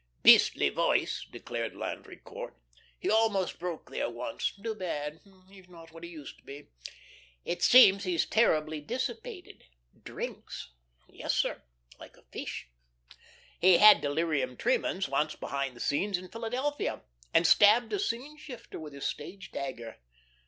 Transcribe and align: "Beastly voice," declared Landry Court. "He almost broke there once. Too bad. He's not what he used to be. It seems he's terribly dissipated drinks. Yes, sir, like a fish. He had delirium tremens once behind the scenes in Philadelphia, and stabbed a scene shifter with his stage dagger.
"Beastly 0.23 0.69
voice," 0.69 1.27
declared 1.31 1.75
Landry 1.75 2.17
Court. 2.17 2.57
"He 2.97 3.07
almost 3.11 3.59
broke 3.59 3.91
there 3.91 4.09
once. 4.09 4.51
Too 4.51 4.73
bad. 4.73 5.19
He's 5.47 5.69
not 5.69 5.91
what 5.91 6.03
he 6.03 6.09
used 6.09 6.39
to 6.39 6.43
be. 6.43 6.69
It 7.45 7.61
seems 7.61 8.03
he's 8.03 8.25
terribly 8.25 8.81
dissipated 8.81 9.63
drinks. 10.03 10.71
Yes, 11.07 11.35
sir, 11.35 11.61
like 11.99 12.17
a 12.17 12.23
fish. 12.31 12.67
He 13.59 13.77
had 13.77 14.01
delirium 14.01 14.57
tremens 14.57 15.07
once 15.07 15.35
behind 15.35 15.75
the 15.75 15.79
scenes 15.79 16.17
in 16.17 16.29
Philadelphia, 16.29 17.03
and 17.31 17.45
stabbed 17.45 17.93
a 17.93 17.99
scene 17.99 18.37
shifter 18.39 18.79
with 18.79 18.93
his 18.93 19.05
stage 19.05 19.51
dagger. 19.51 19.99